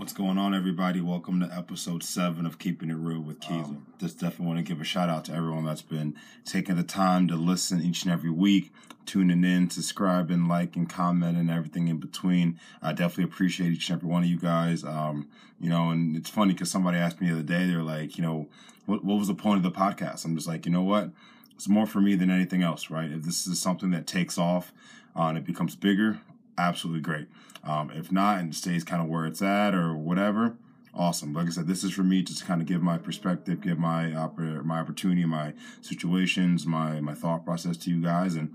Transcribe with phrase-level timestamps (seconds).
[0.00, 1.02] What's going on, everybody?
[1.02, 3.64] Welcome to episode seven of Keeping It Real with Keezer.
[3.66, 6.82] Um, just definitely want to give a shout out to everyone that's been taking the
[6.82, 8.72] time to listen each and every week,
[9.04, 12.58] tuning in, subscribing, liking, commenting, everything in between.
[12.80, 14.84] I definitely appreciate each and every one of you guys.
[14.84, 15.28] Um,
[15.60, 18.24] you know, and it's funny because somebody asked me the other day, they're like, you
[18.24, 18.48] know,
[18.86, 20.24] what, what was the point of the podcast?
[20.24, 21.10] I'm just like, you know what?
[21.54, 23.10] It's more for me than anything else, right?
[23.10, 24.72] If this is something that takes off
[25.14, 26.20] uh, and it becomes bigger,
[26.58, 27.28] absolutely great.
[27.62, 30.56] Um, if not, and stays kind of where it's at or whatever,
[30.94, 31.32] awesome.
[31.32, 33.78] Like I said, this is for me just to kind of give my perspective, give
[33.78, 38.54] my oppor- my opportunity, my situations, my my thought process to you guys, and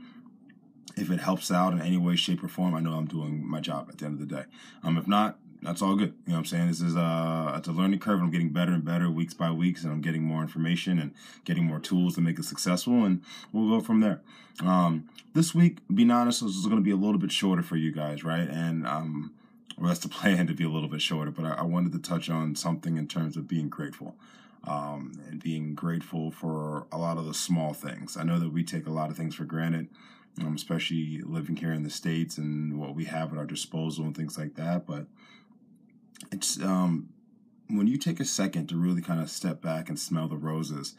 [0.97, 3.59] if it helps out in any way, shape, or form, I know I'm doing my
[3.59, 4.45] job at the end of the day.
[4.83, 6.13] Um, if not, that's all good.
[6.25, 6.67] You know what I'm saying?
[6.67, 9.83] This is uh it's a learning curve I'm getting better and better weeks by weeks
[9.83, 13.69] and I'm getting more information and getting more tools to make it successful and we'll
[13.69, 14.21] go from there.
[14.61, 17.91] Um this week, being honest, this is gonna be a little bit shorter for you
[17.91, 18.47] guys, right?
[18.47, 19.33] And um
[19.77, 21.99] well that's the plan to be a little bit shorter, but I, I wanted to
[21.99, 24.15] touch on something in terms of being grateful.
[24.67, 28.17] Um, and being grateful for a lot of the small things.
[28.17, 29.89] I know that we take a lot of things for granted,
[30.41, 34.17] um, especially living here in the States and what we have at our disposal and
[34.17, 34.87] things like that.
[34.87, 35.05] But
[36.31, 37.09] it's um,
[37.69, 40.93] when you take a second to really kind of step back and smell the roses,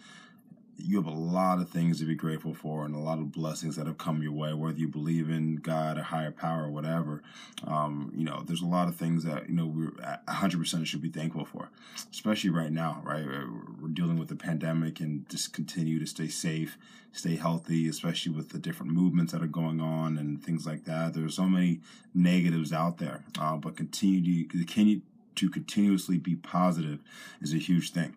[0.79, 3.77] you have a lot of things to be grateful for and a lot of blessings
[3.77, 7.23] that have come your way, whether you believe in God or higher power or whatever.
[7.67, 11.09] Um, you know, there's a lot of things that, you know, we're 100% should be
[11.09, 11.71] thankful for,
[12.13, 13.25] especially right now, right?
[13.25, 16.77] We're dealing with the pandemic and just continue to stay safe,
[17.13, 21.15] stay healthy, especially with the different movements that are going on and things like that.
[21.15, 21.81] There's so many
[22.15, 25.01] negatives out there, uh, but continue to, continue
[25.37, 27.01] to continuously be positive
[27.41, 28.15] is a huge thing.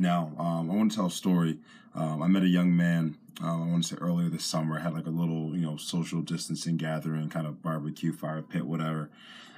[0.00, 1.58] Now, um, I want to tell a story.
[1.94, 4.94] Um, I met a young man, uh, I want to say earlier this summer, had
[4.94, 9.10] like a little, you know, social distancing gathering, kind of barbecue, fire pit, whatever.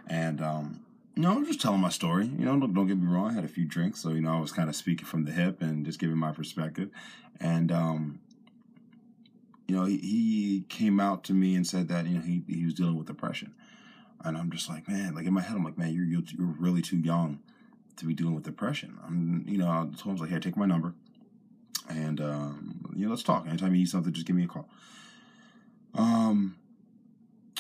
[0.09, 0.81] And, um,
[1.15, 2.27] you know, I'm just telling my story.
[2.27, 3.31] You know, don't, don't, get me wrong.
[3.31, 5.31] I had a few drinks, so you know, I was kind of speaking from the
[5.31, 6.89] hip and just giving my perspective.
[7.39, 8.19] And um,
[9.69, 12.65] you know, he, he, came out to me and said that you know he he
[12.65, 13.53] was dealing with depression,
[14.25, 16.55] and I'm just like, man, like in my head, I'm like, man, you're you're, you're
[16.59, 17.41] really too young
[17.97, 18.99] to be dealing with depression.
[19.07, 20.95] I'm, you know, I told him, like, hey, take my number.
[21.89, 23.47] And, um, you know, let's talk.
[23.47, 24.69] Anytime you need something, just give me a call.
[25.95, 26.57] Um,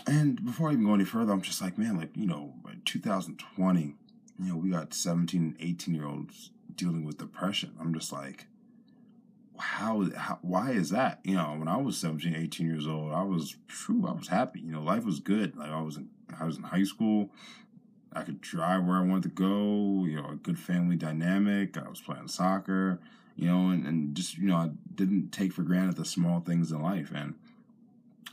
[0.07, 2.55] and before I even go any further, I'm just like, man, like, you know,
[2.85, 3.95] 2020, you
[4.39, 7.73] know, we got 17, 18 year olds dealing with depression.
[7.81, 8.47] I'm just like,
[9.59, 11.21] how, how, why is that?
[11.25, 14.61] You know, when I was 17, 18 years old, I was, true, I was happy.
[14.61, 15.57] You know, life was good.
[15.57, 17.31] Like I was in, I was in high school.
[18.15, 21.77] I could drive where I wanted to go, you know, a good family dynamic.
[21.77, 23.01] I was playing soccer,
[23.37, 26.71] you know, and, and just, you know, I didn't take for granted the small things
[26.71, 27.11] in life.
[27.15, 27.35] And,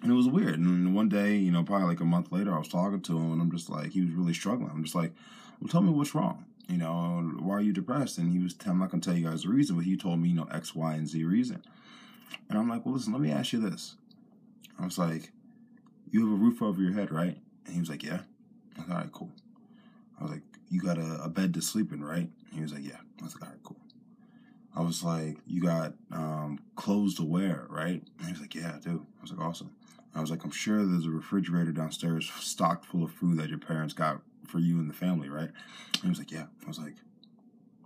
[0.01, 0.59] and it was weird.
[0.59, 3.31] And one day, you know, probably like a month later, I was talking to him
[3.33, 4.69] and I'm just like, he was really struggling.
[4.69, 5.13] I'm just like,
[5.59, 6.45] well, tell me what's wrong.
[6.67, 8.17] You know, why are you depressed?
[8.17, 10.19] And he was, I'm not going to tell you guys the reason, but he told
[10.19, 11.63] me, you know, X, Y, and Z reason.
[12.47, 13.95] And I'm like, well, listen, let me ask you this.
[14.79, 15.31] I was like,
[16.11, 17.37] you have a roof over your head, right?
[17.65, 18.21] And he was like, yeah.
[18.77, 19.31] I was like, all right, cool.
[20.19, 22.29] I was like, you got a, a bed to sleep in, right?
[22.53, 22.97] he was like, yeah.
[23.21, 23.77] I was like, all right, cool.
[24.75, 28.01] I was like, you got um, clothes to wear, right?
[28.17, 29.05] And he was like, yeah, I do.
[29.17, 29.71] I was like, awesome.
[30.15, 33.59] I was like, I'm sure there's a refrigerator downstairs stocked full of food that your
[33.59, 35.49] parents got for you and the family, right?
[35.93, 36.45] And he was like, yeah.
[36.63, 36.95] I was like,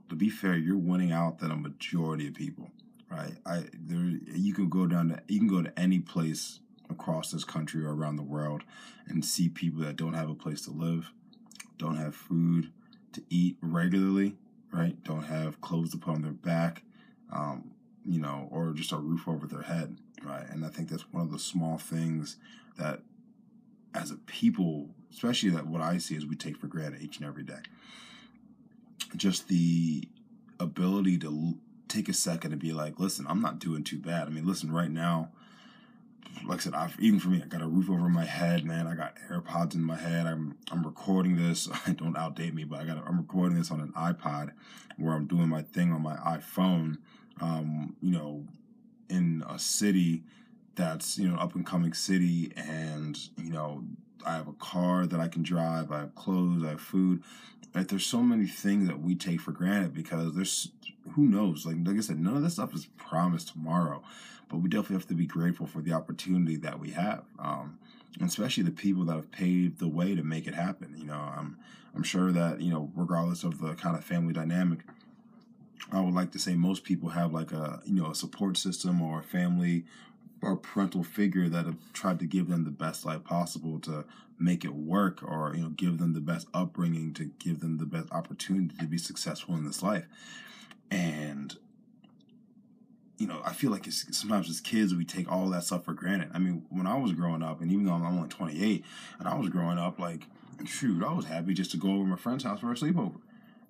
[0.10, 2.70] to be fair, you're winning out than a majority of people,
[3.10, 3.34] right?
[3.46, 7.44] I there you can go down to you can go to any place across this
[7.44, 8.64] country or around the world
[9.08, 11.12] and see people that don't have a place to live,
[11.84, 12.72] don't have food
[13.12, 14.38] to eat regularly,
[14.72, 15.02] right?
[15.04, 16.84] Don't have clothes to put on their back,
[17.32, 17.72] um,
[18.06, 20.46] you know, or just a roof over their head, right?
[20.50, 22.38] And I think that's one of the small things
[22.78, 23.02] that,
[23.94, 27.28] as a people, especially that what I see is we take for granted each and
[27.28, 27.60] every day.
[29.16, 30.08] Just the
[30.60, 31.56] ability to
[31.90, 34.28] take a second and be like, listen, I'm not doing too bad.
[34.28, 35.32] I mean, listen, right now,
[36.46, 38.88] like I said, I've, even for me, I got a roof over my head, man.
[38.88, 40.26] I got AirPods in my head.
[40.26, 41.66] I'm I'm recording this.
[41.86, 44.52] Don't outdate me, but I got I'm recording this on an iPod,
[44.98, 46.98] where I'm doing my thing on my iPhone.
[47.42, 48.46] Um, you know,
[49.10, 50.24] in a city
[50.76, 53.84] that's you know up and coming city, and you know
[54.26, 55.92] I have a car that I can drive.
[55.92, 56.64] I have clothes.
[56.64, 57.24] I have food.
[57.74, 60.70] Like There's so many things that we take for granted because there's
[61.16, 61.66] who knows.
[61.66, 64.04] Like like I said, none of this stuff is promised tomorrow
[64.54, 67.80] but we definitely have to be grateful for the opportunity that we have, um,
[68.22, 70.94] especially the people that have paved the way to make it happen.
[70.96, 71.58] You know, I'm
[71.96, 74.82] I'm sure that you know, regardless of the kind of family dynamic,
[75.92, 79.02] I would like to say most people have like a you know a support system
[79.02, 79.86] or a family
[80.44, 84.06] or parental figure that have tried to give them the best life possible to
[84.38, 87.86] make it work or you know give them the best upbringing to give them the
[87.88, 90.06] best opportunity to be successful in this life
[90.94, 91.58] and
[93.18, 95.94] you know i feel like it's sometimes as kids we take all that stuff for
[95.94, 98.84] granted i mean when i was growing up and even though i'm only 28
[99.20, 100.26] and i was growing up like
[100.66, 103.20] shoot i was happy just to go over my friend's house for a sleepover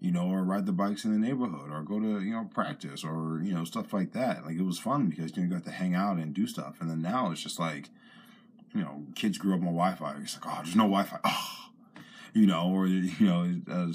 [0.04, 3.06] you know, or ride the bikes in the neighborhood, or go to you know practice,
[3.06, 4.46] or you know stuff like that.
[4.46, 6.82] Like it was fun because you, know, you got to hang out and do stuff.
[6.82, 7.88] And then now it's just like,
[8.76, 10.16] you know, kids grew up on Wi-Fi.
[10.22, 11.20] It's like, oh, there's no Wi-Fi.
[11.24, 11.63] Oh,
[12.34, 13.88] you know, or you know, uh,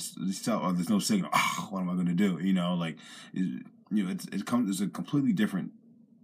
[0.52, 1.30] oh, there's no signal.
[1.32, 2.38] Oh, what am I going to do?
[2.40, 2.96] You know, like,
[3.32, 4.70] you know, it's it comes.
[4.70, 5.72] It's a completely different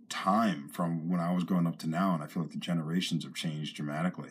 [0.08, 3.24] time from when I was growing up to now, and I feel like the generations
[3.24, 4.30] have changed dramatically.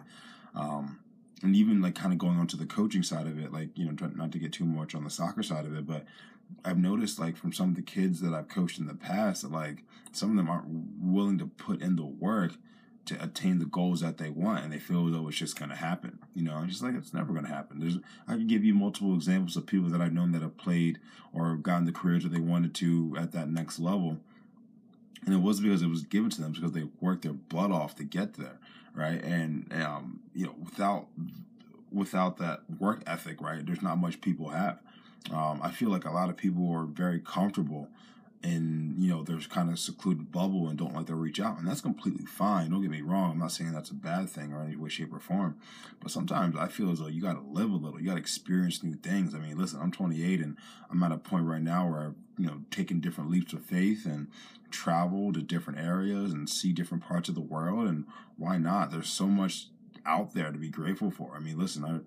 [0.56, 1.00] Um,
[1.42, 3.86] and even like kind of going on to the coaching side of it, like, you
[3.86, 6.06] know, not to get too much on the soccer side of it, but
[6.64, 9.52] I've noticed like from some of the kids that I've coached in the past that
[9.52, 9.84] like
[10.14, 10.68] some of them aren't
[11.02, 12.54] willing to put in the work
[13.06, 15.70] to attain the goals that they want and they feel as though it's just going
[15.70, 16.20] to happen.
[16.36, 17.80] You know, I'm just like, it's never going to happen.
[17.80, 17.98] There's,
[18.28, 21.00] I can give you multiple examples of people that I've known that have played
[21.32, 24.18] or gotten the careers that they wanted to at that next level.
[25.26, 27.96] And it wasn't because it was given to them, because they worked their blood off
[27.96, 28.60] to get there
[28.94, 29.24] right?
[29.24, 31.08] And um, you know, without
[31.92, 34.80] without that work ethic, right, there's not much people have.
[35.32, 37.88] Um, I feel like a lot of people are very comfortable
[38.44, 41.68] in you know there's kind of secluded bubble and don't like to reach out and
[41.68, 42.70] that's completely fine.
[42.70, 43.32] Don't get me wrong.
[43.32, 45.58] I'm not saying that's a bad thing or any way shape or form
[46.02, 48.00] but sometimes i feel as though you got to live a little.
[48.00, 49.34] You got to experience new things.
[49.34, 50.58] I mean listen i'm 28 and
[50.92, 54.06] i'm at a point right now where i've you know taken different leaps of faith
[54.06, 54.28] and
[54.72, 58.06] travel to different areas and see different parts of the world and
[58.38, 58.90] why not?
[58.90, 59.68] There's so much
[60.06, 61.34] out there to be grateful for.
[61.36, 62.04] I mean listen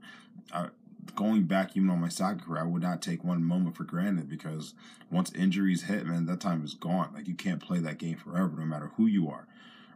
[0.53, 0.69] i, I
[1.15, 4.29] going back even on my soccer career, I would not take one moment for granted
[4.29, 4.75] because
[5.11, 7.11] once injuries hit, man, that time is gone.
[7.15, 9.47] Like you can't play that game forever, no matter who you are.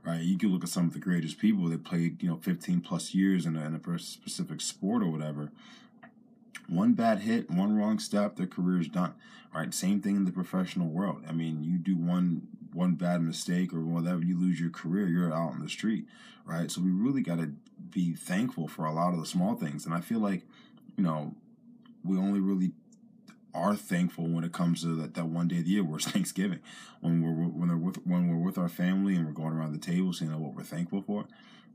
[0.04, 0.22] Right?
[0.22, 3.14] You can look at some of the greatest people that played, you know, 15 plus
[3.14, 5.50] years in a, in a specific sport or whatever.
[6.68, 9.14] One bad hit, one wrong step, their career is done.
[9.54, 9.74] Right?
[9.74, 11.24] Same thing in the professional world.
[11.28, 15.34] I mean, you do one one bad mistake or whatever, you lose your career, you're
[15.34, 16.06] out in the street.
[16.46, 16.70] Right?
[16.70, 17.52] So we really got to
[17.90, 19.84] be thankful for a lot of the small things.
[19.84, 20.42] And I feel like
[21.00, 21.34] you know,
[22.04, 22.72] we only really
[23.54, 26.06] are thankful when it comes to that, that one day of the year where it's
[26.10, 26.60] Thanksgiving,
[27.00, 29.78] when we're when they're with when we're with our family and we're going around the
[29.78, 31.24] table saying what we're thankful for.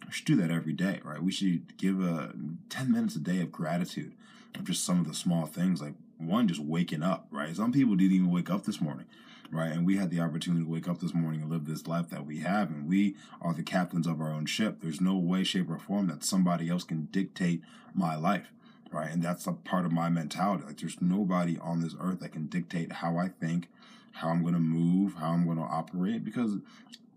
[0.06, 1.24] We should do that every day, right?
[1.24, 2.34] We should give a
[2.70, 4.14] ten minutes a day of gratitude
[4.54, 7.56] of just some of the small things, like one just waking up, right?
[7.56, 9.08] Some people didn't even wake up this morning,
[9.50, 9.72] right?
[9.72, 12.28] And we had the opportunity to wake up this morning and live this life that
[12.28, 14.82] we have, and we are the captains of our own ship.
[14.82, 17.64] There's no way, shape, or form that somebody else can dictate
[17.96, 18.52] my life
[18.96, 19.12] right?
[19.12, 20.64] And that's a part of my mentality.
[20.66, 23.68] Like, there's nobody on this earth that can dictate how I think,
[24.14, 26.58] how I'm going to move, how I'm going to operate, because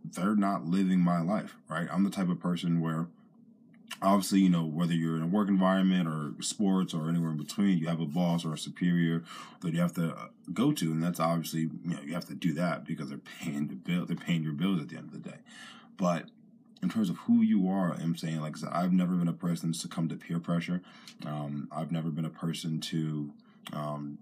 [0.05, 1.89] they're not living my life, right?
[1.93, 3.07] I'm the type of person where,
[4.03, 7.79] obviously, you know, whether you're in a work environment or sports or anywhere in between,
[7.79, 9.23] you have a boss or a superior
[9.61, 12.35] that you have to uh, go to, and that's obviously, you know, you have to
[12.35, 15.13] do that because they're paying the bill, they're paying your bills at the end of
[15.13, 15.39] the day.
[15.97, 16.27] But
[16.83, 19.33] in terms of who you are, I'm saying, like I said, I've never been a
[19.33, 20.83] person to succumb to peer pressure.
[21.27, 23.33] Um, I've never been a person to,
[23.73, 24.19] um,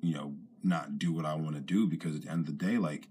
[0.00, 2.64] you know, not do what I want to do because at the end of the
[2.64, 3.06] day, like,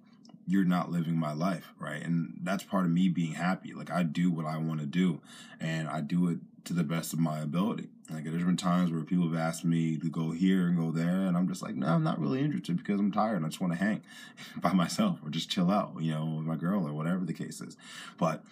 [0.45, 2.01] you're not living my life, right?
[2.01, 3.73] And that's part of me being happy.
[3.73, 5.21] Like, I do what I want to do,
[5.59, 7.89] and I do it to the best of my ability.
[8.09, 11.27] Like, there's been times where people have asked me to go here and go there,
[11.27, 13.43] and I'm just like, no, I'm not really interested because I'm tired.
[13.43, 14.01] I just want to hang
[14.57, 17.61] by myself or just chill out, you know, with my girl or whatever the case
[17.61, 17.77] is.
[18.17, 18.43] But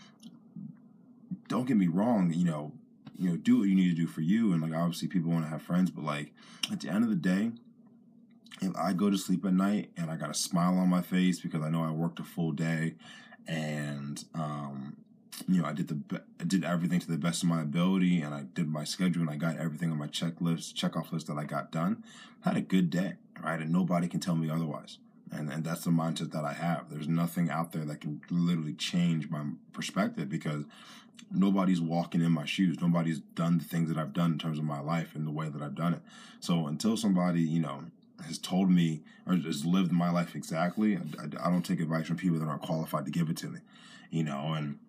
[1.48, 2.74] don't get me wrong, you know,
[3.18, 4.54] you know, do what you need to do for you.
[4.54, 6.32] And like obviously people want to have friends, but like
[6.72, 7.52] at the end of the day,
[8.62, 11.40] if I go to sleep at night and I got a smile on my face
[11.40, 12.96] because I know I worked a full day
[13.48, 14.98] and um
[15.48, 18.34] you know, I did the I did everything to the best of my ability, and
[18.34, 21.44] I did my schedule, and I got everything on my checklist, checkoff list that I
[21.44, 22.04] got done.
[22.44, 23.60] I had a good day, right?
[23.60, 24.98] And nobody can tell me otherwise.
[25.32, 26.90] And and that's the mindset that I have.
[26.90, 30.66] There's nothing out there that can literally change my perspective because
[31.32, 32.78] nobody's walking in my shoes.
[32.82, 35.50] Nobody's done the things that I've done in terms of my life and the way
[35.50, 36.02] that I've done it.
[36.40, 37.84] So until somebody, you know,
[38.26, 42.18] has told me or has lived my life exactly, I, I don't take advice from
[42.18, 43.60] people that aren't qualified to give it to me,
[44.10, 44.80] you know, and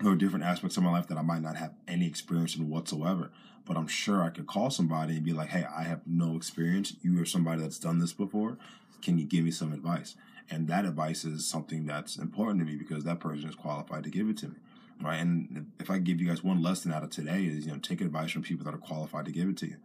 [0.00, 2.68] there are different aspects of my life that I might not have any experience in
[2.68, 3.30] whatsoever.
[3.64, 6.94] But I'm sure I could call somebody and be like, hey, I have no experience.
[7.02, 8.56] You are somebody that's done this before.
[9.02, 10.14] Can you give me some advice?
[10.50, 14.10] And that advice is something that's important to me because that person is qualified to
[14.10, 14.54] give it to me
[15.00, 15.20] right?
[15.20, 18.00] And if I give you guys one lesson out of today is, you know, take
[18.00, 19.76] advice from people that are qualified to give it to you.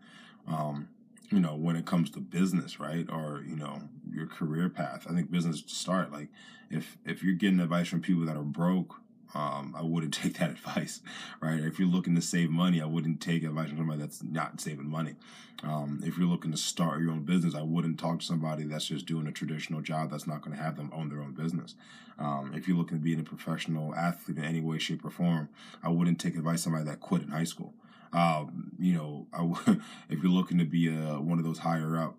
[0.47, 0.89] Um,
[1.29, 3.07] you know, when it comes to business, right?
[3.09, 5.07] Or, you know, your career path.
[5.09, 6.11] I think business to start.
[6.11, 6.27] Like
[6.69, 9.01] if if you're getting advice from people that are broke,
[9.35, 11.01] um, I wouldn't take that advice,
[11.41, 11.59] right?
[11.59, 14.89] If you're looking to save money, I wouldn't take advice from somebody that's not saving
[14.89, 15.15] money.
[15.63, 18.87] Um, if you're looking to start your own business, I wouldn't talk to somebody that's
[18.87, 21.75] just doing a traditional job that's not going to have them own their own business.
[22.19, 25.49] Um, if you're looking to be a professional athlete in any way, shape, or form,
[25.81, 27.73] I wouldn't take advice from somebody that quit in high school.
[28.11, 29.27] Um, you know,
[30.09, 32.17] if you're looking to be a, one of those higher up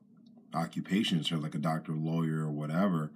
[0.55, 3.11] occupations, or like a doctor, lawyer, or whatever,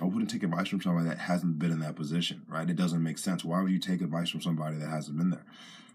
[0.00, 2.68] I wouldn't take advice from somebody that hasn't been in that position, right?
[2.68, 3.44] It doesn't make sense.
[3.44, 5.44] Why would you take advice from somebody that hasn't been there?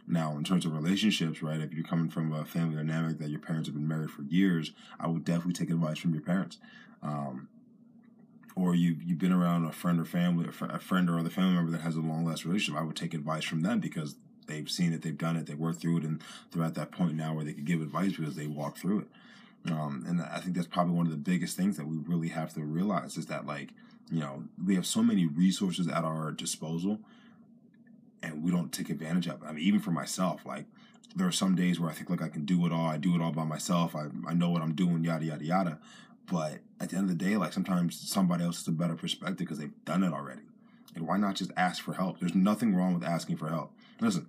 [0.08, 3.40] Now, in terms of relationships, right, if you're coming from a family dynamic that your
[3.40, 6.58] parents have been married for years, I would definitely take advice from your parents.
[7.04, 7.48] Um,
[8.56, 11.72] or you you've been around a friend or family, a friend or other family member
[11.72, 14.16] that has a long lasting relationship, I would take advice from them because
[14.48, 17.16] they've seen it, they've done it, they worked through it, and they're at that point
[17.16, 19.08] now where they could give advice because they walked through it.
[19.70, 22.54] Um, and I think that's probably one of the biggest things that we really have
[22.56, 23.70] to realize is that like
[24.12, 27.00] you know we have so many resources at our disposal
[28.24, 29.46] and we don't take advantage of it.
[29.48, 30.66] I mean, even for myself, like
[31.16, 32.88] there are some days where I think like I can do it all.
[32.88, 33.96] I do it all by myself.
[33.96, 35.80] I, I know what I'm doing, yada yada yada.
[36.32, 39.38] But at the end of the day, like sometimes somebody else has a better perspective
[39.38, 40.42] because they've done it already.
[40.96, 42.20] And why not just ask for help?
[42.20, 43.74] There's nothing wrong with asking for help.
[44.00, 44.28] Listen,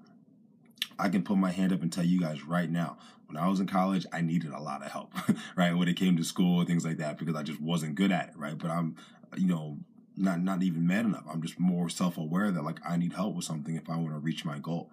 [0.99, 2.99] I can put my hand up and tell you guys right now,
[3.33, 5.15] when I was in college, I needed a lot of help,
[5.57, 5.75] right?
[5.77, 8.29] When it came to school and things like that, because I just wasn't good at
[8.29, 8.57] it, right?
[8.59, 8.97] But I'm,
[9.37, 9.79] you know,
[10.17, 11.25] not not even mad enough.
[11.31, 14.11] I'm just more self aware that like I need help with something if I want
[14.11, 14.91] to reach my goal.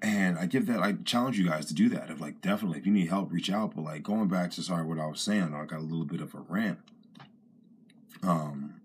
[0.00, 2.10] And I give that I challenge you guys to do that.
[2.10, 3.76] If like definitely if you need help, reach out.
[3.76, 6.20] But like going back to sorry what I was saying, I got a little bit
[6.20, 6.80] of a rant.
[8.24, 8.80] Um,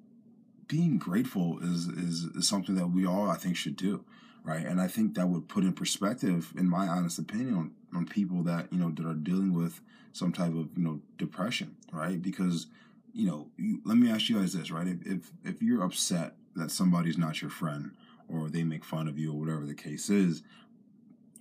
[0.67, 4.03] being grateful is, is is something that we all I think should do,
[4.48, 4.66] right?
[4.66, 8.44] And I think that would put in perspective, in my honest opinion, on, on people
[8.44, 9.82] that you know that are dealing with
[10.13, 12.20] some type of you know depression, right?
[12.20, 12.68] Because
[13.13, 14.88] you know, you, let me ask you guys this, right?
[14.88, 17.92] If, if if you're upset that somebody's not your friend
[18.30, 20.44] or they make fun of you or whatever the case is,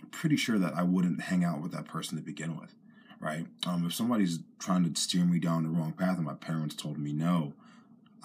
[0.02, 2.74] I'm pretty sure that I wouldn't hang out with that person to begin with,
[3.20, 3.46] right?
[3.66, 6.98] Um, if somebody's trying to steer me down the wrong path and my parents told
[6.98, 7.54] me no,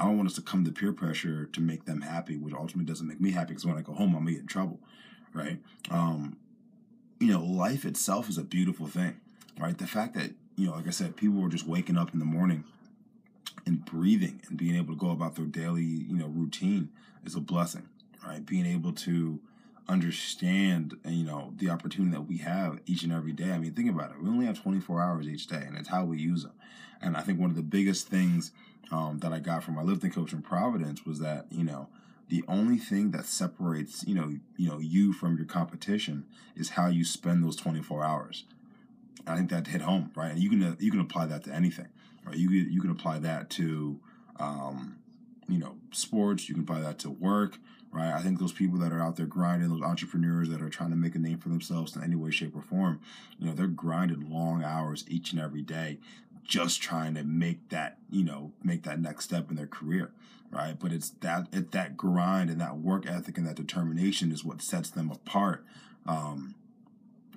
[0.02, 2.86] I don't want us to come to peer pressure to make them happy, which ultimately
[2.86, 4.80] doesn't make me happy because when I go home, I'm gonna get in trouble,
[5.32, 5.60] right?
[5.92, 6.38] Um,
[7.20, 9.22] you know, life itself is a beautiful thing,
[9.60, 9.78] right?
[9.78, 12.26] The fact that you know, like I said, people were just waking up in the
[12.26, 12.64] morning
[13.68, 16.90] and breathing and being able to go about their daily, you know, routine
[17.24, 17.88] is a blessing,
[18.26, 18.44] right?
[18.44, 19.40] Being able to
[19.88, 23.52] understand, you know, the opportunity that we have each and every day.
[23.52, 24.22] I mean, think about it.
[24.22, 26.54] We only have 24 hours each day, and it's how we use them.
[27.04, 28.52] And I think one of the biggest things
[28.92, 31.88] um, that I got from my lifting coach in Providence was that, you know,
[32.30, 36.88] the only thing that separates, you know, you know, you from your competition is how
[36.88, 38.46] you spend those 24 hours.
[39.28, 40.32] I think that hit home, right?
[40.32, 41.88] And you can you can apply that to anything.
[42.26, 42.38] Right?
[42.38, 44.00] You you can apply that to
[44.40, 44.98] um,
[45.48, 46.48] you know sports.
[46.48, 47.58] You can apply that to work.
[47.92, 48.14] Right?
[48.14, 50.96] I think those people that are out there grinding, those entrepreneurs that are trying to
[50.96, 53.02] make a name for themselves in any way, shape, or form,
[53.38, 56.00] you know, they're grinding long hours each and every day,
[56.44, 60.12] just trying to make that you know make that next step in their career
[60.52, 64.44] right but it's that it, that grind and that work ethic and that determination is
[64.44, 65.64] what sets them apart
[66.06, 66.56] um,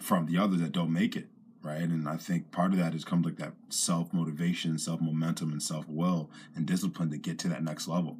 [0.00, 1.28] from the others that don't make it
[1.64, 1.88] right?
[1.88, 5.62] And I think part of that is comes like that self motivation, self momentum, and
[5.62, 8.18] self will and discipline to get to that next level.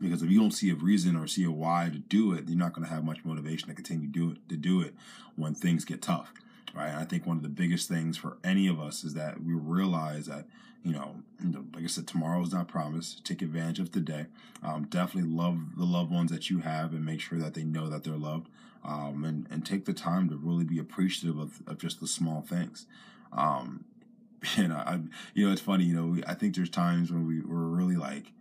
[0.00, 2.58] Because if you don't see a reason or see a why to do it, you're
[2.58, 4.94] not going to have much motivation to continue do it to do it
[5.36, 6.34] when things get tough,
[6.74, 6.88] right?
[6.88, 9.54] And I think one of the biggest things for any of us is that we
[9.54, 10.46] realize that
[10.84, 11.16] you know,
[11.74, 13.24] like I said, tomorrow is not promised.
[13.24, 14.26] Take advantage of today.
[14.62, 17.88] Um, definitely love the loved ones that you have and make sure that they know
[17.88, 18.48] that they're loved
[18.84, 22.42] um, and, and take the time to really be appreciative of, of just the small
[22.42, 22.86] things.
[23.32, 23.84] Um,
[24.56, 25.00] you know, I,
[25.32, 28.32] you know, it's funny, you know, I think there's times when we were really like,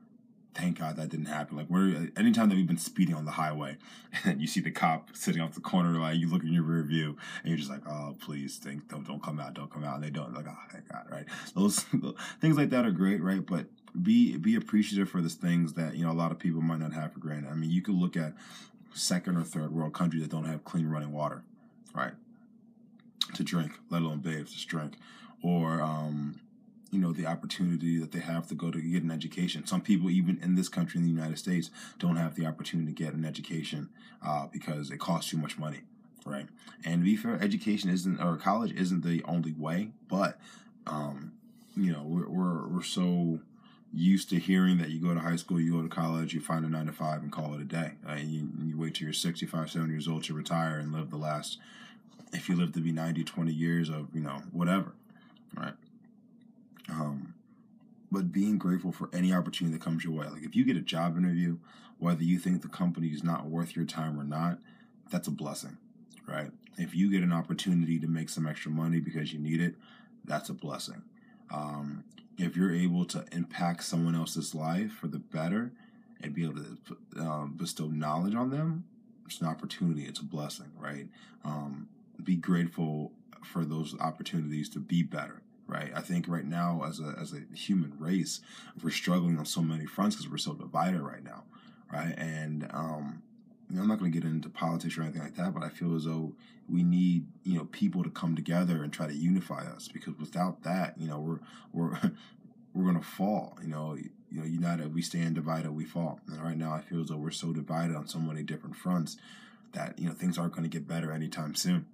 [0.53, 1.57] thank God that didn't happen.
[1.57, 3.77] Like, we're, anytime that we've been speeding on the highway
[4.23, 6.83] and you see the cop sitting off the corner, like you look in your rear
[6.83, 9.95] view and you're just like, oh, please, think, don't, don't come out, don't come out.
[9.95, 11.25] And they don't, like, oh, thank God, right?
[11.55, 11.79] Those
[12.41, 13.45] things like that are great, right?
[13.45, 13.65] But
[14.01, 16.93] be be appreciative for the things that you know a lot of people might not
[16.93, 17.49] have for granted.
[17.51, 18.33] I mean, you could look at
[18.93, 21.43] second or third world countries that don't have clean running water,
[21.93, 22.13] right?
[23.35, 24.95] To drink, let alone bathe, to drink,
[25.43, 26.39] or um,
[26.93, 29.65] you know the opportunity that they have to go to get an education.
[29.65, 33.03] Some people, even in this country, in the United States, don't have the opportunity to
[33.03, 33.89] get an education
[34.25, 35.81] uh, because it costs too much money,
[36.25, 36.47] right?
[36.85, 40.37] And to be fair, education isn't or college isn't the only way, but
[40.85, 41.33] um,
[41.75, 43.39] you know we're, we're we're so
[43.93, 46.65] used to hearing that you go to high school, you go to college, you find
[46.65, 47.91] a nine to five and call it a day.
[48.17, 51.59] You, you wait till you're 65, 70 years old to retire and live the last,
[52.31, 54.93] if you live to be 90, 20 years of, you know, whatever,
[55.55, 55.73] right?
[56.89, 57.33] Um,
[58.13, 60.27] but being grateful for any opportunity that comes your way.
[60.27, 61.57] Like if you get a job interview,
[61.97, 64.59] whether you think the company is not worth your time or not,
[65.09, 65.77] that's a blessing,
[66.27, 66.51] right?
[66.77, 69.75] If you get an opportunity to make some extra money because you need it,
[70.25, 71.01] that's a blessing.
[71.51, 72.03] Um,
[72.37, 75.71] if you're able to impact someone else's life for the better
[76.21, 78.85] and be able to um, bestow knowledge on them,
[79.25, 80.03] it's an opportunity.
[80.03, 81.07] It's a blessing, right?
[81.43, 81.87] Um,
[82.23, 83.11] be grateful
[83.43, 85.91] for those opportunities to be better right?
[85.95, 88.41] I think right now, as a as a human race,
[88.81, 91.43] we're struggling on so many fronts because we're so divided right now,
[91.91, 92.13] right?
[92.17, 93.23] And um,
[93.69, 95.69] you know, I'm not going to get into politics or anything like that, but I
[95.69, 96.33] feel as though
[96.69, 100.63] we need you know people to come together and try to unify us because without
[100.63, 101.39] that, you know, we're
[101.71, 101.97] we're
[102.73, 103.57] we're going to fall.
[103.61, 106.19] You know, you know, united we stand, divided we fall.
[106.27, 109.17] And right now, I feel as though we're so divided on so many different fronts
[109.73, 111.85] that you know things aren't going to get better anytime soon.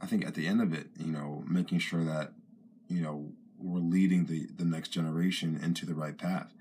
[0.00, 2.32] I think at the end of it, you know, making sure that
[2.88, 6.52] you know, we're leading the, the next generation into the right path.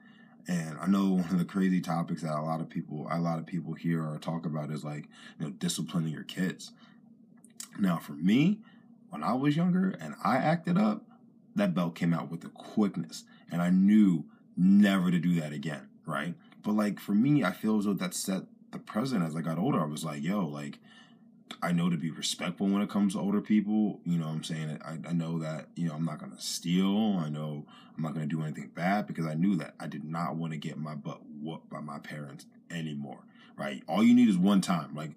[0.47, 3.39] And I know one of the crazy topics that a lot of people, a lot
[3.39, 5.05] of people hear or talk about is like,
[5.39, 6.71] you know, disciplining your kids.
[7.77, 8.59] Now, for me,
[9.09, 11.03] when I was younger and I acted up,
[11.55, 14.25] that belt came out with a quickness, and I knew
[14.57, 16.35] never to do that again, right?
[16.63, 19.57] But like for me, I feel as though that set the precedent as I got
[19.57, 19.79] older.
[19.79, 20.79] I was like, yo, like
[21.61, 23.99] I know to be respectful when it comes to older people.
[24.05, 24.79] You know I'm saying?
[24.83, 27.17] I, I know that, you know, I'm not going to steal.
[27.19, 30.03] I know I'm not going to do anything bad because I knew that I did
[30.03, 33.19] not want to get my butt whooped by my parents anymore.
[33.57, 33.83] Right?
[33.87, 34.93] All you need is one time.
[34.95, 35.11] Like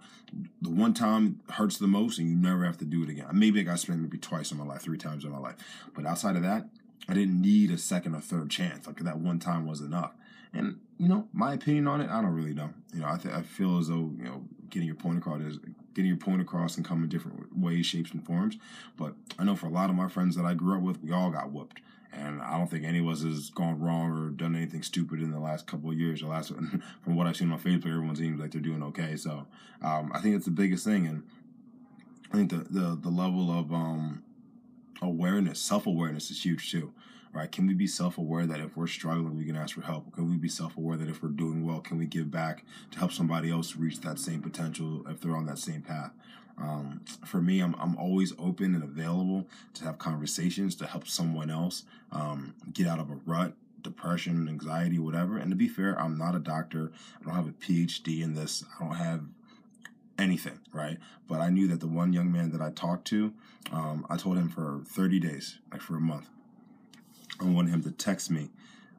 [0.62, 3.26] the one time hurts the most and you never have to do it again.
[3.32, 5.56] Maybe I got spent maybe twice in my life, three times in my life.
[5.94, 6.68] But outside of that,
[7.08, 8.86] I didn't need a second or third chance.
[8.86, 10.12] Like that one time was enough.
[10.52, 12.70] And you know, my opinion on it, I don't really know.
[12.92, 15.58] You know, I th- I feel as though you know getting your point across is
[15.98, 18.56] getting your point across and come in different ways, shapes, and forms.
[18.96, 21.10] But I know for a lot of my friends that I grew up with, we
[21.10, 21.80] all got whooped.
[22.12, 25.32] And I don't think any of us has gone wrong or done anything stupid in
[25.32, 26.20] the last couple of years.
[26.20, 26.52] The last,
[27.02, 29.16] from what I've seen on Facebook, everyone seems like they're doing okay.
[29.16, 29.48] So
[29.82, 31.24] um, I think it's the biggest thing, and
[32.32, 34.22] I think the the, the level of um,
[35.02, 36.92] awareness, self awareness, is huge too
[37.32, 37.50] right?
[37.50, 40.14] Can we be self aware that if we're struggling, we can ask for help?
[40.14, 42.98] Can we be self aware that if we're doing well, can we give back to
[42.98, 46.12] help somebody else reach that same potential if they're on that same path?
[46.60, 51.50] Um, for me, I'm, I'm always open and available to have conversations to help someone
[51.50, 55.38] else um, get out of a rut, depression, anxiety, whatever.
[55.38, 56.90] And to be fair, I'm not a doctor.
[57.20, 58.64] I don't have a PhD in this.
[58.78, 59.22] I don't have
[60.18, 60.98] anything, right?
[61.28, 63.32] But I knew that the one young man that I talked to,
[63.72, 66.28] um, I told him for 30 days, like for a month,
[67.40, 68.50] I wanted him to text me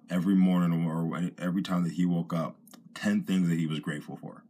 [0.10, 2.56] every morning or every time that he woke up
[2.96, 4.44] 10 things that he was grateful for.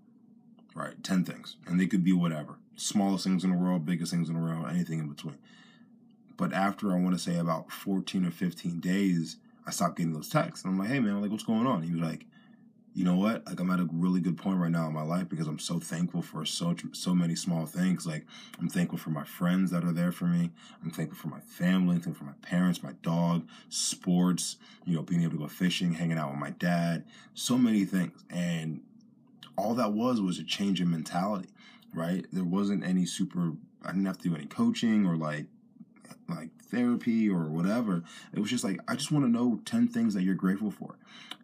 [0.75, 1.03] Right?
[1.03, 1.57] 10 things.
[1.67, 2.55] And they could be whatever.
[2.75, 5.37] Smallest things in the world, biggest things in the world, anything in between.
[6.37, 10.29] But after I want to say about 14 or 15 days, I stopped getting those
[10.29, 10.63] texts.
[10.63, 11.83] And I'm like, hey man, like what's going on?
[11.83, 12.25] He was like,
[12.99, 13.47] you know what?
[13.47, 15.79] Like I'm at a really good point right now in my life because I'm so
[15.79, 18.05] thankful for so so many small things.
[18.05, 18.25] Like
[18.59, 20.51] I'm thankful for my friends that are there for me.
[20.83, 21.95] I'm thankful for my family.
[21.95, 24.57] I'm thankful for my parents, my dog, sports.
[24.83, 27.05] You know, being able to go fishing, hanging out with my dad.
[27.33, 28.81] So many things, and
[29.55, 31.47] all that was was a change in mentality.
[31.93, 32.25] Right?
[32.33, 33.53] There wasn't any super.
[33.81, 35.45] I didn't have to do any coaching or like
[36.27, 38.03] like therapy or whatever.
[38.33, 40.95] It was just like, I just want to know 10 things that you're grateful for.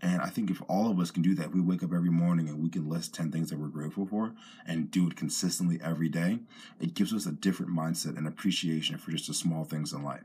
[0.02, 2.48] And I think if all of us can do that, we wake up every morning
[2.48, 4.34] and we can list 10 things that we're grateful for
[4.68, 6.40] and do it consistently every day,
[6.80, 10.24] it gives us a different mindset and appreciation for just the small things in life.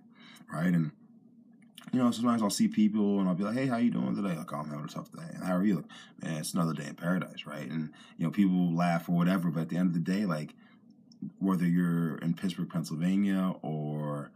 [0.52, 0.66] Right.
[0.66, 0.90] And
[1.92, 4.36] you know, sometimes I'll see people and I'll be like, "Hey, how you doing today?"
[4.36, 5.76] Like, oh, "I'm having a tough day." And how are you?
[5.76, 5.86] Like,
[6.22, 7.68] man, it's another day in paradise, right?
[7.68, 10.54] And you know, people laugh or whatever, but at the end of the day, like,
[11.38, 14.30] whether you're in Pittsburgh, Pennsylvania, or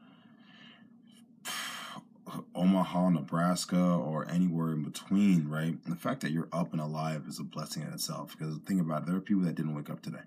[2.54, 5.82] Omaha, Nebraska, or anywhere in between, right?
[5.84, 8.36] The fact that you're up and alive is a blessing in itself.
[8.36, 10.22] Because think about it, there are people that didn't wake up today,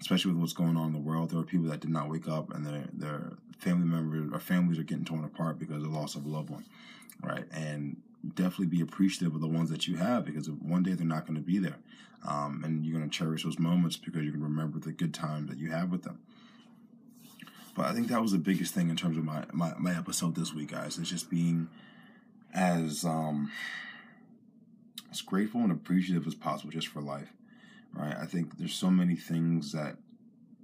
[0.00, 1.30] especially with what's going on in the world.
[1.30, 4.78] There are people that did not wake up, and their their family members or families
[4.78, 6.64] are getting torn apart because of the loss of a loved one,
[7.22, 7.44] right?
[7.52, 7.96] And
[8.34, 11.36] definitely be appreciative of the ones that you have because one day they're not going
[11.36, 11.78] to be there,
[12.26, 15.48] um, and you're going to cherish those moments because you can remember the good times
[15.50, 16.18] that you have with them.
[17.78, 20.34] But I think that was the biggest thing in terms of my, my, my episode
[20.34, 20.98] this week, guys.
[20.98, 21.68] Is just being
[22.52, 23.52] as um
[25.12, 27.32] as grateful and appreciative as possible just for life.
[27.94, 28.16] Right?
[28.20, 29.96] I think there's so many things that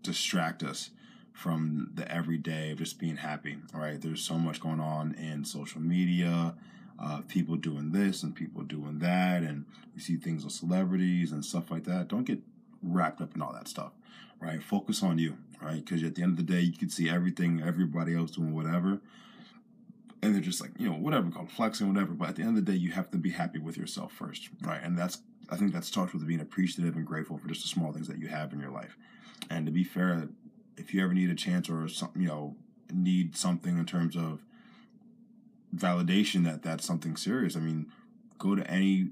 [0.03, 0.91] distract us
[1.33, 3.59] from the everyday of just being happy.
[3.73, 4.01] Right?
[4.01, 6.57] There's so much going on in social media.
[6.97, 11.45] Uh, people doing this and people doing that, and you see things with celebrities and
[11.45, 12.09] stuff like that.
[12.09, 12.39] Don't get
[12.83, 13.93] wrapped up in all that stuff,
[14.41, 14.63] right?
[14.63, 15.85] Focus on you, right?
[15.85, 19.01] Because at the end of the day, you can see everything, everybody else doing whatever,
[20.25, 22.65] and they're just like you know whatever called flexing whatever but at the end of
[22.65, 25.19] the day you have to be happy with yourself first right and that's
[25.51, 28.19] i think that starts with being appreciative and grateful for just the small things that
[28.19, 28.97] you have in your life
[29.51, 30.29] and to be fair
[30.77, 32.57] if you ever need a chance or something you know
[32.93, 34.41] need something in terms of
[35.75, 37.87] validation that that's something serious i mean
[38.39, 39.09] go to any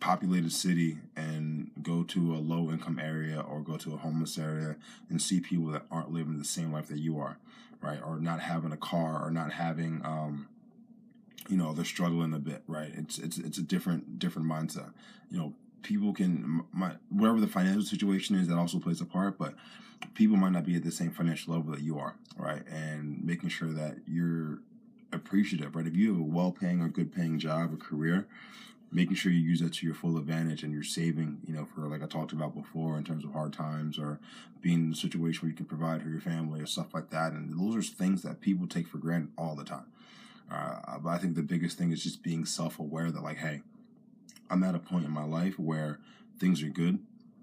[0.00, 4.76] populated city and go to a low income area or go to a homeless area
[5.10, 7.38] and see people that aren't living the same life that you are
[7.80, 8.00] right?
[8.04, 10.48] Or not having a car, or not having, um,
[11.48, 12.92] you know, they're struggling a bit, right?
[12.94, 14.92] It's it's it's a different different mindset.
[15.30, 19.38] You know, people can my whatever the financial situation is that also plays a part,
[19.38, 19.54] but
[20.14, 22.62] people might not be at the same financial level that you are, right?
[22.68, 24.60] And making sure that you're
[25.12, 25.86] appreciative, right?
[25.86, 28.26] If you have a well-paying or good-paying job or career,
[28.90, 31.82] making sure you use that to your full advantage and you're saving, you know, for
[31.82, 34.18] like I talked about before in terms of hard times or
[34.60, 37.32] being in a situation where you can provide for your family or stuff like that.
[37.32, 39.86] And those are things that people take for granted all the time.
[40.50, 43.60] Uh, but I think the biggest thing is just being self aware that, like, hey,
[44.50, 46.00] I'm at a point in my life where
[46.38, 47.00] things are good.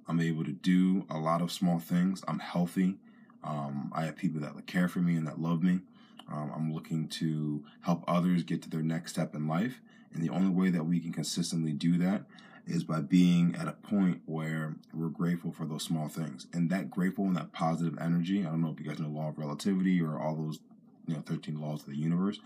[0.07, 2.23] I'm able to do a lot of small things.
[2.27, 2.95] I'm healthy.
[3.43, 5.81] Um, I have people that care for me and that love me.
[6.31, 9.81] Um, I'm looking to help others get to their next step in life.
[10.13, 12.23] And the only way that we can consistently do that
[12.67, 16.47] is by being at a point where we're grateful for those small things.
[16.53, 19.29] And that grateful and that positive energy, I don't know if you guys know law
[19.29, 20.59] of relativity or all those,
[21.07, 22.39] you know, 13 laws of the universe,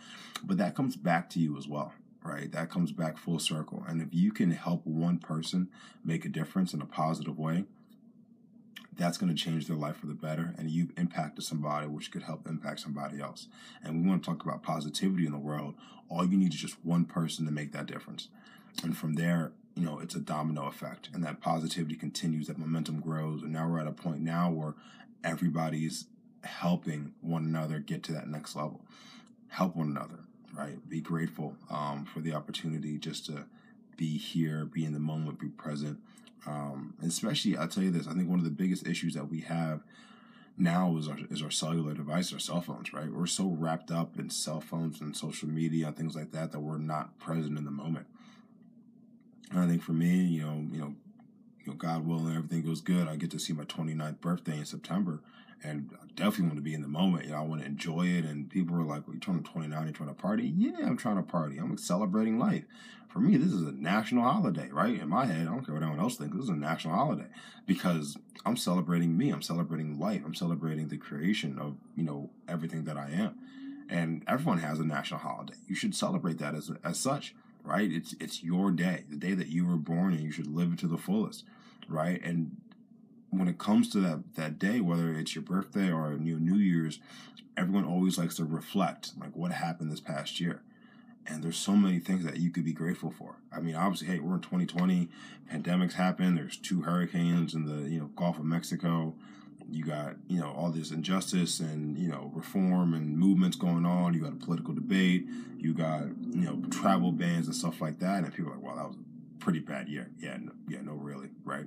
[0.44, 2.52] but that comes back to you as well, right?
[2.52, 3.84] That comes back full circle.
[3.88, 5.70] And if you can help one person
[6.04, 7.64] make a difference in a positive way,
[9.00, 10.54] that's going to change their life for the better.
[10.58, 13.48] And you've impacted somebody, which could help impact somebody else.
[13.84, 15.74] And we want to talk about positivity in the world.
[16.10, 18.28] All you need is just one person to make that difference.
[18.84, 21.10] And from there, you know, it's a domino effect.
[21.14, 23.42] And that positivity continues, that momentum grows.
[23.42, 24.76] And now we're at a point now where
[25.24, 26.06] everybody's
[26.44, 28.82] helping one another get to that next level.
[29.48, 30.20] Help one another,
[30.54, 30.88] right?
[30.90, 33.46] Be grateful um, for the opportunity just to
[33.96, 36.00] be here, be in the moment, be present,
[36.46, 39.42] um, especially, I'll tell you this: I think one of the biggest issues that we
[39.42, 39.82] have
[40.58, 42.94] now is our is our cellular device, our cell phones.
[42.94, 43.12] Right?
[43.12, 46.60] We're so wrapped up in cell phones and social media and things like that that
[46.60, 48.08] we're not present in the moment.
[49.52, 50.96] And I think for me, you know, you know,
[51.64, 53.08] you know, God willing, everything goes good.
[53.08, 55.22] I get to see my 29th birthday in September,
[55.64, 57.26] and I definitely want to be in the moment.
[57.26, 58.26] You know, I want to enjoy it.
[58.26, 61.18] And people are like, well, "You're turning 29, you're trying to party?" Yeah, I'm trying
[61.18, 61.58] to party.
[61.58, 62.66] I'm celebrating life
[63.10, 65.00] for me, this is a national holiday, right?
[65.00, 66.36] In my head, I don't care what anyone else thinks.
[66.36, 67.26] This is a national holiday
[67.66, 69.32] because I'm celebrating me.
[69.32, 70.22] I'm celebrating life.
[70.24, 73.36] I'm celebrating the creation of you know everything that I am.
[73.90, 75.56] And everyone has a national holiday.
[75.68, 77.92] You should celebrate that as as such, right?
[77.92, 80.80] It's it's your day, the day that you were born, and you should live it
[80.80, 81.46] to the fullest,
[81.88, 82.24] right?
[82.24, 82.58] And
[83.32, 87.00] when it comes to that that day, whether it's your birthday or New New Year's,
[87.58, 90.62] everyone always likes to reflect, like what happened this past year
[91.30, 93.36] and there's so many things that you could be grateful for.
[93.52, 95.10] I mean, obviously, hey, we're in 2020,
[95.52, 96.36] pandemics happen.
[96.36, 99.14] There's two hurricanes in the you know Gulf of Mexico.
[99.72, 104.14] You got you know all this injustice and you know reform and movements going on.
[104.14, 105.28] You got a political debate.
[105.58, 108.24] You got you know travel bans and stuff like that.
[108.24, 110.94] And people are like, "Wow, that was a pretty bad year." Yeah, no, yeah, no,
[110.94, 111.66] really, right?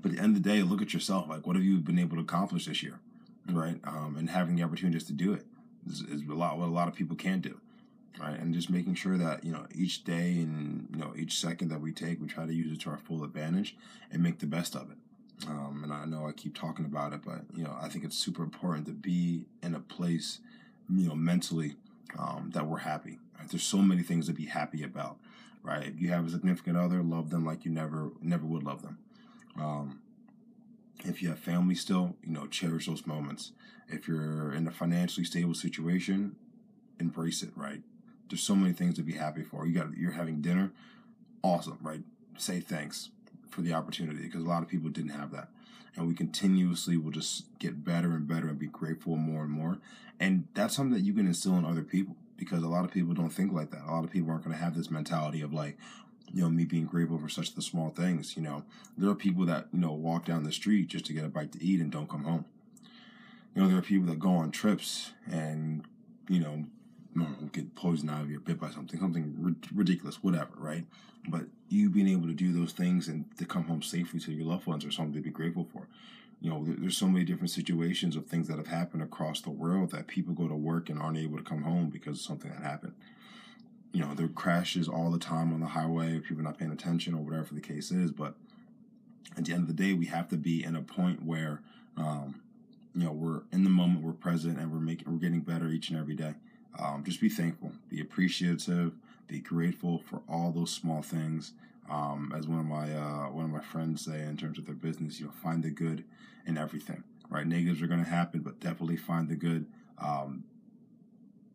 [0.00, 1.28] But at the end of the day, look at yourself.
[1.28, 2.98] Like, what have you been able to accomplish this year,
[3.50, 3.78] right?
[3.84, 5.46] Um, and having the opportunity just to do it
[5.88, 7.60] is, is a lot what a lot of people can't do
[8.20, 8.38] right?
[8.38, 11.80] And just making sure that you know each day and you know each second that
[11.80, 13.76] we take, we try to use it to our full advantage
[14.10, 14.96] and make the best of it.
[15.48, 18.16] Um, and I know I keep talking about it, but you know I think it's
[18.16, 20.40] super important to be in a place,
[20.88, 21.76] you know, mentally
[22.18, 23.18] um, that we're happy.
[23.38, 23.48] Right?
[23.48, 25.16] There's so many things to be happy about,
[25.62, 25.86] right?
[25.86, 28.98] If you have a significant other, love them like you never never would love them.
[29.58, 30.00] Um,
[31.04, 33.52] if you have family still, you know, cherish those moments.
[33.88, 36.36] If you're in a financially stable situation,
[36.98, 37.82] embrace it, right?
[38.28, 39.66] There's so many things to be happy for.
[39.66, 40.72] You got you're having dinner,
[41.42, 42.02] awesome, right?
[42.38, 43.10] Say thanks
[43.50, 45.48] for the opportunity because a lot of people didn't have that.
[45.94, 49.78] And we continuously will just get better and better and be grateful more and more.
[50.18, 53.12] And that's something that you can instill in other people because a lot of people
[53.12, 53.82] don't think like that.
[53.86, 55.76] A lot of people aren't going to have this mentality of like,
[56.32, 58.36] you know, me being grateful for such the small things.
[58.36, 58.64] You know,
[58.96, 61.52] there are people that, you know, walk down the street just to get a bite
[61.52, 62.44] to eat and don't come home.
[63.54, 65.84] You know, there are people that go on trips and,
[66.28, 66.64] you know,
[67.14, 70.84] know, get poisoned out of your bit by something, something ridiculous, whatever, right?
[71.28, 74.46] But you being able to do those things and to come home safely to your
[74.46, 75.86] loved ones are something to be grateful for.
[76.40, 79.92] You know, there's so many different situations of things that have happened across the world
[79.92, 82.62] that people go to work and aren't able to come home because of something that
[82.62, 82.94] happened.
[83.92, 87.14] You know, there are crashes all the time on the highway, people not paying attention
[87.14, 88.10] or whatever the case is.
[88.10, 88.34] But
[89.36, 91.60] at the end of the day, we have to be in a point where,
[91.96, 92.40] um,
[92.94, 95.90] you know, we're in the moment, we're present, and we're making, we're getting better each
[95.90, 96.34] and every day
[96.78, 98.92] um, just be thankful, be appreciative,
[99.28, 101.52] be grateful for all those small things.
[101.90, 104.74] Um, as one of my uh, one of my friends say in terms of their
[104.74, 106.04] business, you'll find the good
[106.46, 107.02] in everything.
[107.28, 109.66] Right, negatives are going to happen, but definitely find the good.
[109.98, 110.44] Um,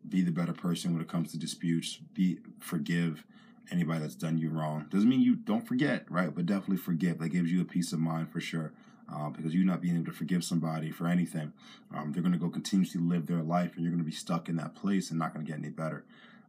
[0.08, 1.98] be the better person when it comes to disputes.
[2.14, 3.24] Be forgive
[3.70, 4.86] anybody that's done you wrong.
[4.90, 6.34] Doesn't mean you don't forget, right?
[6.34, 7.18] But definitely forgive.
[7.18, 8.72] That gives you a peace of mind for sure.
[9.10, 11.50] Uh, because you not being able to forgive somebody for anything,
[11.94, 14.50] um, they're going to go continuously live their life, and you're going to be stuck
[14.50, 16.04] in that place and not going to get any better.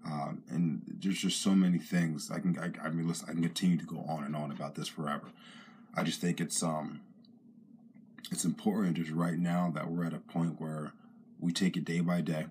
[0.06, 2.30] Um, and there's just so many things.
[2.30, 4.76] I can, I, I mean, listen, I can continue to go on and on about
[4.76, 5.28] this forever.
[5.96, 7.00] I just think it's um,
[8.30, 10.92] it's important just right now that we're at a point where
[11.40, 12.48] we take it day by day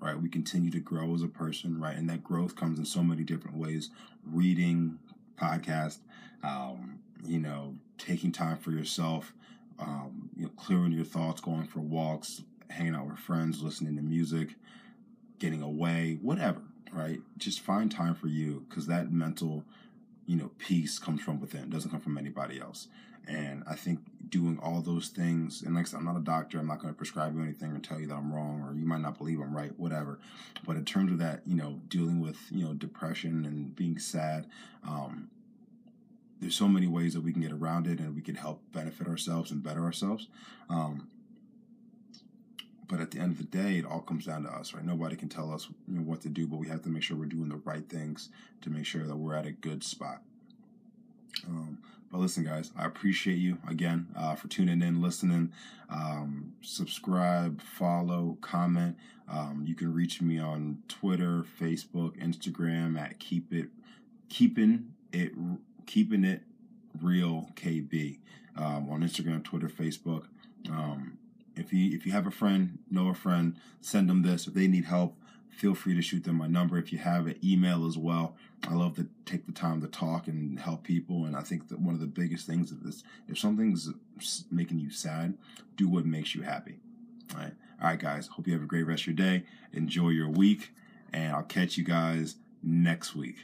[0.00, 0.20] right?
[0.20, 1.96] We continue to grow as a person, right?
[1.96, 3.90] And that growth comes in so many different ways
[4.24, 4.98] reading,
[5.40, 5.98] podcast,
[6.42, 9.32] um, you know, taking time for yourself,
[9.78, 14.02] um, you know, clearing your thoughts, going for walks, hanging out with friends, listening to
[14.02, 14.54] music,
[15.38, 16.60] getting away, whatever,
[16.92, 17.20] right?
[17.36, 19.64] Just find time for you because that mental,
[20.28, 22.88] you know, peace comes from within, it doesn't come from anybody else.
[23.26, 26.58] And I think doing all those things, and like I said, I'm not a doctor,
[26.58, 28.86] I'm not going to prescribe you anything or tell you that I'm wrong or you
[28.86, 30.18] might not believe I'm right, whatever.
[30.66, 34.46] But in terms of that, you know, dealing with, you know, depression and being sad,
[34.86, 35.30] um,
[36.40, 39.08] there's so many ways that we can get around it and we can help benefit
[39.08, 40.28] ourselves and better ourselves.
[40.68, 41.08] Um,
[42.88, 44.84] but at the end of the day, it all comes down to us, right?
[44.84, 47.16] Nobody can tell us you know, what to do, but we have to make sure
[47.16, 48.30] we're doing the right things
[48.62, 50.22] to make sure that we're at a good spot.
[51.46, 51.78] Um,
[52.10, 55.52] but listen, guys, I appreciate you again uh, for tuning in, listening.
[55.90, 58.96] Um, subscribe, follow, comment.
[59.28, 63.68] Um, you can reach me on Twitter, Facebook, Instagram at keep it
[64.30, 65.32] keeping it
[65.86, 66.42] keeping it
[67.02, 68.18] real KB
[68.56, 70.24] um, on Instagram, Twitter, Facebook.
[70.70, 71.17] Um,
[71.58, 74.46] if you if you have a friend, know a friend, send them this.
[74.46, 75.16] If they need help,
[75.50, 76.78] feel free to shoot them my number.
[76.78, 78.36] If you have an email as well,
[78.68, 81.24] I love to take the time to talk and help people.
[81.24, 83.90] And I think that one of the biggest things of this, if something's
[84.50, 85.36] making you sad,
[85.76, 86.78] do what makes you happy.
[87.34, 87.52] All right.
[87.80, 88.28] All right, guys.
[88.28, 89.44] Hope you have a great rest of your day.
[89.72, 90.72] Enjoy your week.
[91.12, 93.36] And I'll catch you guys next week.